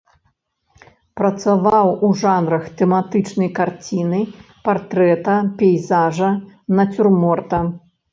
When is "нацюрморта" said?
6.81-7.61